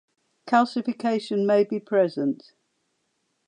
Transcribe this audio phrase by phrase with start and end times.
[0.47, 2.53] Calcification may be present.